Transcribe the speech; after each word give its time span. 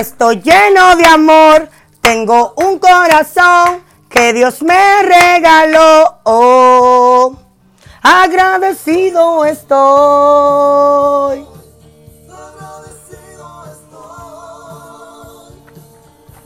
Estoy 0.00 0.40
lleno 0.40 0.96
de 0.96 1.04
amor, 1.04 1.68
tengo 2.00 2.54
un 2.56 2.78
corazón 2.78 3.84
que 4.08 4.32
Dios 4.32 4.62
me 4.62 5.02
regaló. 5.02 6.20
Oh, 6.22 7.36
agradecido 8.00 9.44
estoy. 9.44 11.46
Agradecido 12.30 13.66
estoy. 13.66 13.98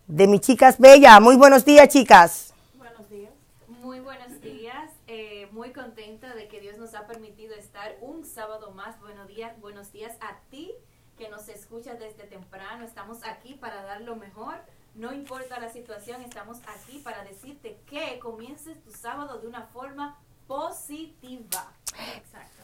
de 0.07 0.27
mis 0.27 0.43
chicas 0.43 0.79
bellas. 0.79 1.19
Muy 1.19 1.37
buenos 1.37 1.65
días, 1.65 1.89
chicas. 1.89 2.53
Buenos 2.77 3.09
días. 3.09 3.33
Muy 3.69 4.01
buenos 4.01 4.39
días. 4.43 4.91
Eh, 5.07 5.49
muy 5.53 5.73
contenta 5.73 6.35
de 6.35 6.47
que 6.47 6.61
Dios 6.61 6.77
nos 6.77 6.95
ha 6.95 7.07
permitido 7.07 7.55
estar 7.55 7.97
un 8.03 8.27
sábado 8.27 8.71
más. 8.73 9.01
Buenos 9.01 9.29
días, 9.29 9.59
buenos 9.63 9.93
días 9.93 10.13
a 10.21 10.41
ti 10.51 10.75
que 11.19 11.29
nos 11.29 11.49
escuchas 11.49 11.99
desde 11.99 12.25
temprano. 12.25 12.85
Estamos 12.85 13.19
aquí 13.25 13.55
para 13.55 13.83
dar 13.83 14.01
lo 14.03 14.17
mejor. 14.17 14.55
No 14.95 15.13
importa 15.13 15.59
la 15.61 15.71
situación, 15.71 16.23
estamos 16.23 16.59
aquí 16.67 16.99
para 17.01 17.25
decirte 17.25 17.77
que 17.91 18.19
comiences 18.21 18.83
tu 18.83 18.93
sábado 18.93 19.39
de 19.39 19.49
una 19.49 19.67
forma 19.67 20.17
positiva. 20.47 21.73
Exacto. 22.17 22.63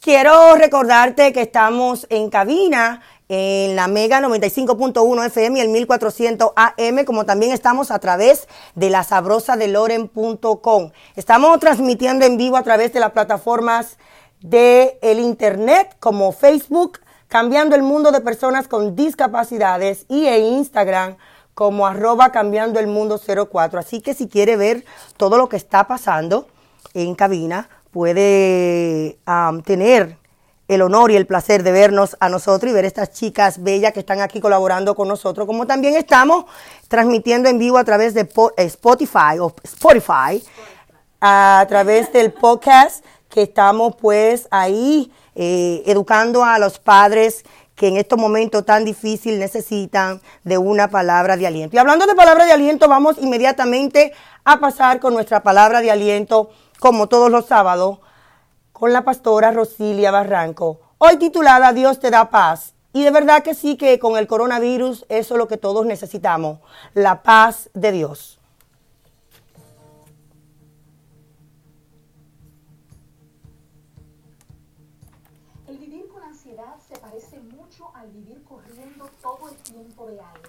Quiero 0.00 0.54
recordarte 0.54 1.32
que 1.32 1.42
estamos 1.42 2.06
en 2.10 2.30
cabina 2.30 3.02
en 3.28 3.74
la 3.74 3.88
Mega 3.88 4.20
95.1 4.20 5.26
FM 5.26 5.58
y 5.58 5.62
el 5.62 5.68
1400 5.68 6.52
AM, 6.54 7.04
como 7.04 7.26
también 7.26 7.52
estamos 7.52 7.90
a 7.90 7.98
través 7.98 8.46
de 8.76 8.88
la 8.88 9.02
sabrosa 9.02 9.56
de 9.56 9.66
Loren.com. 9.66 10.92
Estamos 11.16 11.58
transmitiendo 11.58 12.24
en 12.24 12.36
vivo 12.36 12.56
a 12.56 12.62
través 12.62 12.92
de 12.92 13.00
las 13.00 13.12
plataformas 13.12 13.98
de 14.40 14.98
el 15.02 15.18
internet 15.18 15.96
como 15.98 16.30
Facebook, 16.30 17.00
cambiando 17.28 17.74
el 17.76 17.82
mundo 17.82 18.12
de 18.12 18.20
personas 18.20 18.68
con 18.68 18.96
discapacidades 18.96 20.06
y 20.08 20.26
en 20.26 20.44
Instagram 20.44 21.16
como 21.54 21.86
arroba 21.86 22.32
cambiando 22.32 22.78
el 22.78 22.86
mundo 22.86 23.18
04. 23.18 23.80
Así 23.80 24.00
que 24.00 24.14
si 24.14 24.28
quiere 24.28 24.56
ver 24.56 24.84
todo 25.16 25.38
lo 25.38 25.48
que 25.48 25.56
está 25.56 25.86
pasando 25.86 26.46
en 26.92 27.14
cabina, 27.14 27.68
puede 27.90 29.18
am, 29.24 29.62
tener 29.62 30.18
el 30.68 30.82
honor 30.82 31.10
y 31.10 31.16
el 31.16 31.26
placer 31.26 31.62
de 31.62 31.72
vernos 31.72 32.16
a 32.20 32.28
nosotros 32.28 32.70
y 32.70 32.74
ver 32.74 32.84
estas 32.84 33.12
chicas 33.12 33.62
bellas 33.62 33.92
que 33.92 34.00
están 34.00 34.20
aquí 34.20 34.40
colaborando 34.40 34.94
con 34.94 35.08
nosotros, 35.08 35.46
como 35.46 35.66
también 35.66 35.94
estamos 35.94 36.44
transmitiendo 36.88 37.48
en 37.48 37.58
vivo 37.58 37.78
a 37.78 37.84
través 37.84 38.14
de 38.14 38.22
eh, 38.22 38.64
Spotify 38.64 39.38
o 39.40 39.54
Spotify, 39.62 40.42
a 41.20 41.64
través 41.68 42.12
del 42.12 42.32
podcast 42.32 43.04
que 43.28 43.42
estamos 43.42 43.94
pues 43.96 44.48
ahí 44.50 45.12
eh, 45.34 45.82
educando 45.86 46.44
a 46.44 46.58
los 46.58 46.78
padres 46.78 47.44
que 47.74 47.88
en 47.88 47.98
estos 47.98 48.18
momentos 48.18 48.64
tan 48.64 48.84
difíciles 48.84 49.38
necesitan 49.38 50.20
de 50.44 50.58
una 50.58 50.88
palabra 50.88 51.36
de 51.36 51.46
aliento. 51.46 51.76
Y 51.76 51.78
hablando 51.78 52.06
de 52.06 52.14
palabra 52.14 52.46
de 52.46 52.52
aliento, 52.52 52.88
vamos 52.88 53.16
inmediatamente 53.18 54.12
a 54.44 54.58
pasar 54.58 54.98
con 54.98 55.12
nuestra 55.12 55.42
palabra 55.42 55.82
de 55.82 55.90
aliento, 55.90 56.50
como 56.80 57.06
todos 57.06 57.30
los 57.30 57.46
sábados, 57.46 57.98
con 58.72 58.92
la 58.92 59.04
pastora 59.04 59.52
Rosilia 59.52 60.10
Barranco. 60.10 60.80
Hoy 60.98 61.18
titulada 61.18 61.72
Dios 61.72 62.00
te 62.00 62.10
da 62.10 62.30
paz. 62.30 62.72
Y 62.94 63.04
de 63.04 63.10
verdad 63.10 63.42
que 63.42 63.54
sí 63.54 63.76
que 63.76 63.98
con 63.98 64.16
el 64.16 64.26
coronavirus 64.26 65.04
eso 65.10 65.34
es 65.34 65.38
lo 65.38 65.48
que 65.48 65.58
todos 65.58 65.84
necesitamos, 65.84 66.60
la 66.94 67.22
paz 67.22 67.68
de 67.74 67.92
Dios. 67.92 68.35
Ansiedad 76.46 76.78
se 76.78 76.96
parece 76.98 77.40
mucho 77.40 77.90
al 77.94 78.08
vivir 78.12 78.44
corriendo 78.44 79.10
todo 79.20 79.48
el 79.48 79.56
tiempo 79.56 80.06
de 80.06 80.20
algo. 80.20 80.48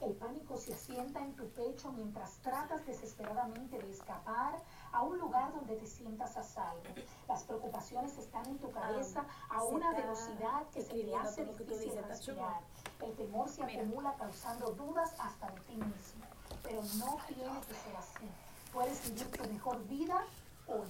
El 0.00 0.14
pánico 0.14 0.56
se 0.56 0.72
asienta 0.72 1.20
en 1.20 1.34
tu 1.34 1.46
pecho 1.50 1.92
mientras 1.92 2.38
tratas 2.38 2.86
desesperadamente 2.86 3.78
de 3.78 3.90
escapar 3.90 4.54
a 4.92 5.02
un 5.02 5.18
lugar 5.18 5.52
donde 5.52 5.76
te 5.76 5.86
sientas 5.86 6.34
a 6.38 6.42
salvo. 6.42 6.82
Las 7.28 7.42
preocupaciones 7.42 8.16
están 8.16 8.46
en 8.46 8.58
tu 8.58 8.70
cabeza 8.70 9.26
a 9.50 9.62
una 9.64 9.92
velocidad 9.92 10.66
que 10.72 10.82
se 10.82 10.94
te 10.94 11.14
hace 11.14 11.44
difícil 11.44 11.92
respirar. 12.08 12.60
El 13.02 13.14
temor 13.14 13.48
se 13.50 13.64
acumula 13.64 14.14
causando 14.14 14.70
dudas 14.70 15.14
hasta 15.18 15.50
de 15.50 15.60
ti 15.60 15.76
mismo. 15.76 16.24
Pero 16.62 16.80
no 16.96 17.18
tiene 17.28 17.60
que 17.60 17.74
ser 17.74 17.96
así. 17.98 18.30
Puedes 18.72 19.10
vivir 19.10 19.30
tu 19.30 19.52
mejor 19.52 19.86
vida 19.88 20.24
hoy. 20.68 20.88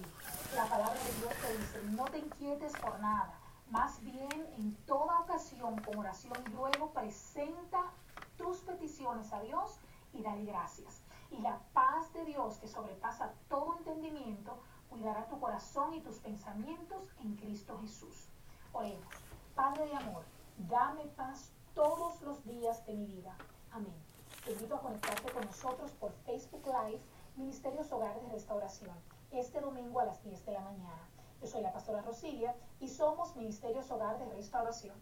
La 0.55 0.65
palabra 0.65 0.99
de 1.03 1.13
Dios 1.19 1.33
te 1.41 1.57
dice, 1.57 1.81
no 1.91 2.05
te 2.05 2.19
inquietes 2.19 2.71
por 2.79 2.97
nada. 3.01 3.37
Más 3.69 4.01
bien, 4.03 4.47
en 4.57 4.75
toda 4.85 5.19
ocasión, 5.21 5.77
con 5.81 5.97
oración 5.97 6.33
y 6.45 6.51
ruego, 6.51 6.91
presenta 6.91 7.91
tus 8.37 8.59
peticiones 8.59 9.31
a 9.33 9.41
Dios 9.41 9.79
y 10.13 10.21
dale 10.21 10.45
gracias. 10.45 11.01
Y 11.31 11.39
la 11.39 11.59
paz 11.73 12.13
de 12.13 12.23
Dios, 12.25 12.57
que 12.59 12.67
sobrepasa 12.67 13.33
todo 13.49 13.77
entendimiento, 13.77 14.57
cuidará 14.89 15.27
tu 15.27 15.39
corazón 15.39 15.93
y 15.93 16.01
tus 16.01 16.19
pensamientos 16.19 17.09
en 17.19 17.35
Cristo 17.35 17.77
Jesús. 17.81 18.27
Oremos. 18.71 19.13
Padre 19.55 19.87
de 19.87 19.95
amor, 19.95 20.23
dame 20.57 21.05
paz 21.15 21.51
todos 21.73 22.21
los 22.21 22.45
días 22.45 22.85
de 22.85 22.93
mi 22.93 23.05
vida. 23.05 23.35
Amén. 23.71 23.95
Te 24.43 24.51
invito 24.51 24.75
a 24.75 24.81
conectarte 24.81 25.31
con 25.31 25.45
nosotros 25.45 25.91
por 25.93 26.11
Facebook 26.25 26.65
Live, 26.65 27.01
Ministerios 27.35 27.91
Hogares 27.91 28.21
de 28.23 28.29
Restauración, 28.29 28.95
este 29.31 29.59
domingo 29.59 29.99
a 29.99 30.05
las 30.05 30.23
10 30.23 30.45
de 30.45 30.51
la 30.53 30.61
mañana. 30.61 31.09
Yo 31.41 31.47
soy 31.47 31.61
la 31.61 31.71
pastora 31.71 32.01
Rosilia 32.01 32.55
y 32.79 32.87
somos 32.87 33.35
Ministerios 33.35 33.89
Hogar 33.91 34.17
de 34.17 34.25
Restauración. 34.35 34.95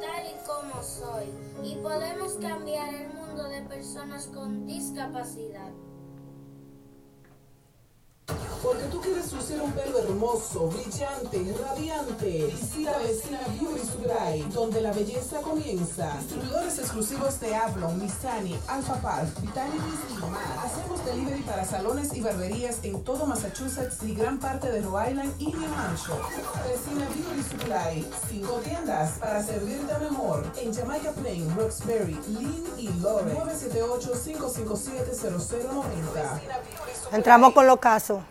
Tal 0.00 0.26
y 0.26 0.34
como 0.46 0.82
soy 0.82 1.26
y 1.62 1.76
podemos 1.76 2.32
cambiar 2.34 2.94
el 2.94 3.12
mundo 3.12 3.44
de 3.48 3.62
personas 3.62 4.26
con 4.26 4.66
discapacidad. 4.66 5.70
Porque 8.72 8.88
tú 8.88 9.00
quieres 9.02 9.30
lucir 9.34 9.60
un 9.60 9.70
pelo 9.72 9.98
hermoso, 9.98 10.68
brillante, 10.68 11.54
radiante. 11.62 12.46
Visita 12.46 12.96
Vecina 12.98 13.40
Beauty 13.60 13.80
Supply, 13.80 14.40
donde 14.50 14.80
la 14.80 14.92
belleza 14.92 15.42
comienza. 15.42 16.16
Distribuidores 16.20 16.78
exclusivos 16.78 17.38
de 17.40 17.54
Ablon, 17.54 18.00
Missani, 18.00 18.58
Alpha 18.68 18.94
Park, 19.02 19.28
Vitality 19.42 19.92
y 20.08 20.14
más. 20.14 20.64
Hacemos 20.64 21.04
delivery 21.04 21.42
para 21.42 21.66
salones 21.66 22.14
y 22.14 22.22
barberías 22.22 22.78
en 22.82 23.04
todo 23.04 23.26
Massachusetts 23.26 24.02
y 24.04 24.14
gran 24.14 24.38
parte 24.38 24.72
de 24.72 24.80
Rhode 24.80 25.10
Island 25.10 25.34
y 25.38 25.52
New 25.52 25.74
Hampshire. 25.74 26.16
Vecina 26.66 27.06
Beauty 27.14 27.42
Supply, 27.50 28.06
cinco 28.30 28.54
tiendas 28.64 29.18
para 29.18 29.42
servirte 29.42 29.98
mejor. 29.98 30.46
En 30.56 30.72
Jamaica 30.74 31.12
Plain, 31.12 31.54
Roxbury, 31.56 32.18
Lynn 32.28 32.64
y 32.78 32.88
Lawrence. 33.02 33.68
978-557-0090. 33.68 36.40
Entramos 37.12 37.52
con 37.52 37.66
los 37.66 37.78
casos. 37.78 38.22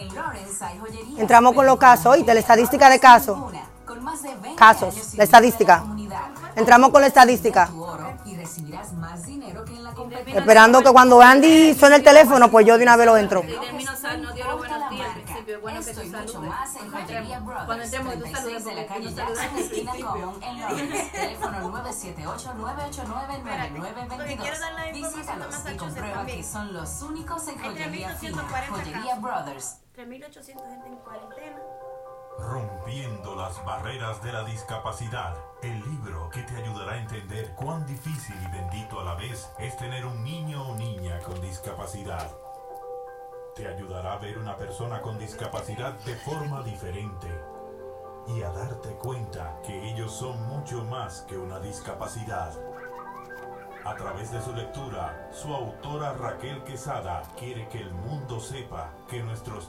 En 0.00 0.14
Lawrence 0.14 0.64
hay 0.64 0.78
joyería. 0.78 1.20
Entramos 1.20 1.54
con 1.54 1.66
los 1.66 1.76
casos, 1.78 2.06
oíste, 2.06 2.32
la 2.34 2.40
estadística 2.40 2.88
de 2.90 2.98
casos. 3.00 3.38
Con 3.86 4.02
más 4.02 4.20
de 4.22 4.30
20 4.34 4.54
Casos, 4.56 4.94
años 4.94 5.14
la 5.14 5.24
estadística. 5.24 5.84
la. 6.08 6.30
Entramos 6.56 6.90
con 6.90 7.00
la 7.00 7.06
estadística. 7.08 7.66
Tu 7.68 7.82
oro 7.82 8.12
y 8.24 8.34
recibirás 8.36 8.92
más 8.94 9.24
dinero 9.26 9.64
que 9.64 9.74
en 9.74 9.84
la 9.84 9.92
competencia. 9.92 10.40
Esperando 10.40 10.82
que 10.82 10.90
cuando 10.90 11.20
Andy 11.22 11.72
suene 11.74 11.96
el 11.96 12.02
teléfono, 12.02 12.50
pues 12.50 12.66
yo 12.66 12.76
de 12.78 12.82
una 12.82 12.96
vez 12.96 13.06
lo 13.06 13.16
entro. 13.16 13.42
Y 13.44 13.52
termino 13.52 13.94
sal, 13.96 14.20
no 14.22 14.32
dio 14.32 14.44
los 14.46 14.58
buenos 14.58 14.90
días 14.90 15.06
al 15.06 15.12
principio. 15.22 15.54
Es 15.56 15.62
bueno 15.62 15.80
que 15.80 15.90
Esto 15.90 16.02
y 16.02 16.06
mucho 16.08 16.32
saludes. 16.32 16.50
más 16.50 16.74
en 16.74 16.78
Cuando 16.90 16.98
Joyería 16.98 17.20
entremos, 17.36 17.46
Brothers, 17.46 17.66
cuando 17.66 17.84
entremos, 17.84 18.14
tú 18.14 18.20
36 18.20 18.42
saludes 18.42 18.64
de 18.64 18.74
la 18.74 18.86
calle 18.86 19.12
Jackson, 19.14 19.58
esquina. 19.58 19.92
Común 19.92 20.42
en 20.42 20.60
Lawrence. 20.60 21.10
Teléfono 21.12 21.72
978-989-9922. 21.82 24.42
quiero 24.42 24.58
dar 24.58 24.72
la 24.74 24.86
información 24.86 24.86
de 24.86 24.92
Visítalos 24.92 25.54
y 25.72 25.76
comprueba 25.76 26.26
que 26.26 26.42
son 26.42 26.72
los 26.72 27.02
únicos 27.02 27.46
en 27.48 27.58
joyería 27.58 28.08
fina. 28.16 28.20
1240 28.20 28.72
Joyería. 28.72 29.14
Brothers. 29.16 29.76
3.800 29.96 30.68
gente 30.68 30.88
en 30.88 30.96
cuarentena. 30.96 31.58
Rompiendo 32.38 33.34
las 33.34 33.64
barreras 33.64 34.22
de 34.22 34.30
la 34.30 34.44
discapacidad. 34.44 35.34
El 35.62 35.80
libro 35.80 36.28
que 36.28 36.42
te 36.42 36.54
ayudará 36.54 36.92
a 36.92 36.98
entender 36.98 37.54
cuán 37.54 37.86
difícil 37.86 38.36
y 38.42 38.52
bendito 38.52 39.00
a 39.00 39.04
la 39.04 39.14
vez 39.14 39.50
es 39.58 39.74
tener 39.78 40.04
un 40.04 40.22
niño 40.22 40.68
o 40.68 40.76
niña 40.76 41.18
con 41.20 41.40
discapacidad. 41.40 42.30
Te 43.54 43.66
ayudará 43.66 44.12
a 44.12 44.18
ver 44.18 44.36
una 44.36 44.54
persona 44.58 45.00
con 45.00 45.18
discapacidad 45.18 45.94
de 46.00 46.14
forma 46.16 46.62
diferente 46.62 47.28
y 48.28 48.42
a 48.42 48.50
darte 48.50 48.90
cuenta 48.96 49.58
que 49.64 49.92
ellos 49.92 50.12
son 50.12 50.46
mucho 50.46 50.84
más 50.84 51.22
que 51.22 51.38
una 51.38 51.58
discapacidad. 51.58 52.52
A 53.86 53.96
través 53.96 54.30
de 54.30 54.42
su 54.42 54.52
lectura, 54.52 55.30
su 55.32 55.54
autora 55.54 56.12
Raquel 56.12 56.62
Quesada 56.64 57.22
quiere 57.38 57.66
que 57.68 57.78
el 57.78 57.94
mundo 57.94 58.40
sepa 58.40 58.92
que 59.08 59.22
nuestros 59.22 59.68